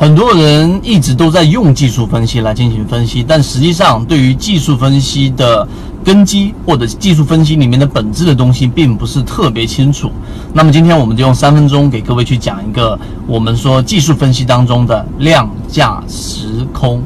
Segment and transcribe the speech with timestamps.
[0.00, 5.68] 很多人一直都在用技术分析来进行分析，但实际上对于技术分析的
[6.02, 10.10] 根基或者技术分析里面的本质的东西，并不是特别清楚。
[10.54, 17.02] 那么今天我们就用三分钟给各位去讲一个我们说技术分析当中的量价时空。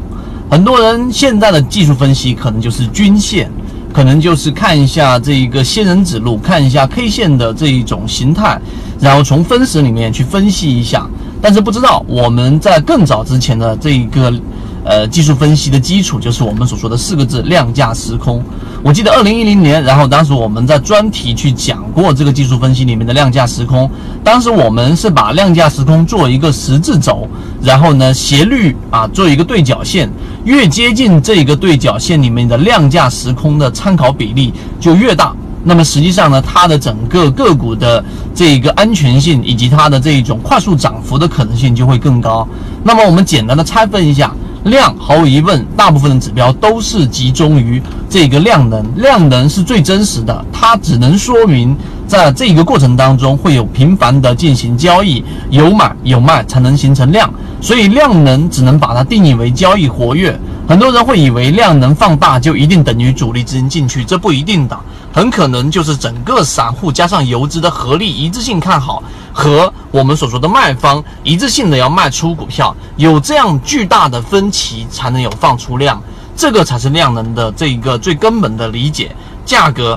[0.49, 3.51] 很多人现在的技术分析可能就是均线，
[3.93, 8.57] 可能就是看一下这一个仙人指路，看一下 K 线的这一种形态，
[9.01, 11.05] 然后从分时里面去分析一下。
[11.45, 14.33] 但是不知道我们在更早之前的这一个
[14.82, 18.43] 呃技术分析的基础，就是我们所说的四个字量价时空。
[18.82, 23.91] 我记得二零一零年，然后当时我们在专题去讲过这个技术分析里面的量价时空。
[24.25, 27.29] 当时我们是把量价时空做一个十字轴，
[27.61, 30.11] 然后呢斜率啊做一个对角线，
[30.45, 35.37] 越接近这个对角线里面的量价时空的参考比例就越大。
[35.64, 42.47] 那么实际上呢，它的整个个股的这个安全性以及它的这一种快速涨幅的可能性就会更高。
[42.83, 44.33] 那么我们简单的拆分一下，
[44.64, 51.75] 量毫无疑问，大部分的指标都是集中于这个量能，量能是最真实的，它只能说明
[52.07, 60.39] 在这个过程当中会有频繁的进行交易，有买有卖才能形成量，所以量能只能把它定义为交易活跃。
[60.67, 64.79] 很多人会以为量能放大就一定等于主力资金进去，这不一定的，
[65.15, 69.01] 很可能就是整个散户加上游资的合力一致性看好，
[69.33, 76.03] 和我们所说的卖方一致性的要卖出股票，有这样巨大的分歧才能有放出量，
[76.37, 79.15] 这个才是量能的这一个最根本的理解。
[79.47, 79.97] 价格，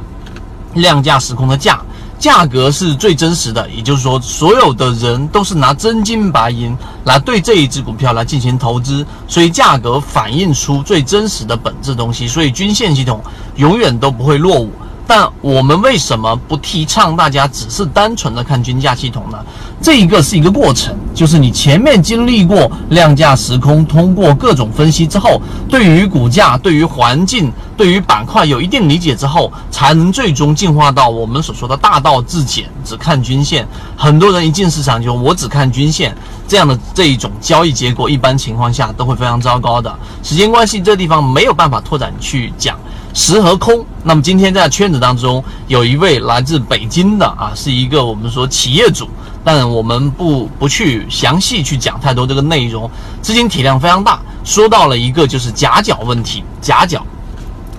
[0.75, 1.81] 量价时空的价。
[2.19, 13.19] 价格是最真实的，也就是说，所有的人都是拿真金白银来对这一只股票来进行投资，所以价格反映出最真实的本质东西，所以均线系统
[13.55, 14.71] 永远都不会落伍。
[15.07, 19.37] 但我们为什么不提倡大家只是单纯的看均价系统呢？
[19.81, 33.65] 这一个是一个过程，就是你前面经历过量价时空，通过各种分析之后，对于股价、对于环境、对于板块有一定理解之后，才能最终进化到我们所说的大道至简，只看均线。
[33.95, 36.13] 很多人一进市场就我只看均线，
[36.49, 39.95] 这样的这一种交易结果，一般情况下都会非常糟糕的。
[40.21, 42.77] 时间关系，这地方没有办法拓展去讲。
[43.13, 49.09] 实和空，那么今天在圈子当中有一位来自北京的啊，是一个我们说企业主，
[49.43, 52.89] 但我们不不去详细去讲太多这个内容，
[53.21, 57.05] 资金体量非常大，说到了一个就是夹角问题，夹角。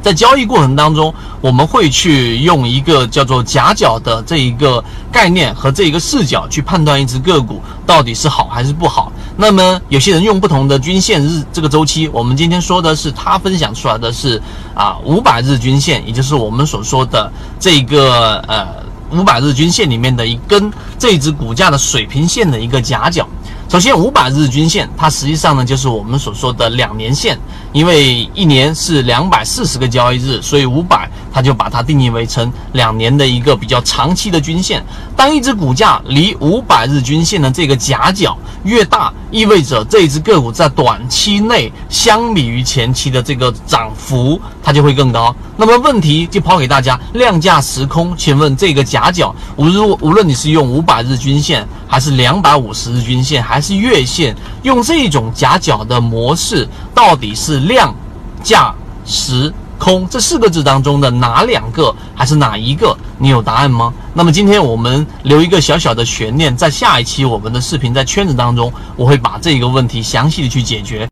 [0.03, 4.83] 在交易过程当中，我们会去用一个叫做夹角的这一个
[5.13, 9.13] 概念和这一个视角去判断一只个股到底是好还是不好。
[9.37, 14.41] 那么有些人用不同的均线日这个周期，我们今天说的是他分享出来的是
[14.75, 18.67] 啊五百日均线，也就是我们所说的这个呃
[19.11, 23.29] 五百日均线里面的一根这只股价的水平线的一个夹角。
[23.69, 27.39] 首先，五百日均线，它实际上呢就是我们所说的两年线，
[27.75, 31.07] 因为一年是两百四十个交易日，所以五百
[31.39, 34.85] 它就把它定义为成两年的一个比较长期的均线。
[35.15, 45.33] 当一只股价离五百日均线的这个夹角越大，意味着这一只个股在短期内相比于前期的这个涨幅，它就会更高。
[45.57, 54.35] 那么问题就抛给大家，量价时空，请问这个夹角，无论无论你是用五百日均线，还是两百五十日均线，还是月线，
[54.65, 57.95] 用这种夹角的模式，到底是量、
[58.43, 58.75] 价、
[59.05, 62.97] 时、空这四个字当中的哪两个，还是哪一个？
[63.19, 63.93] 你有答案吗？
[64.15, 71.07] 那么今天我们留一个小小的悬念，在下一期我们的视频在圈子当中，我会把这个问题详细的去解决。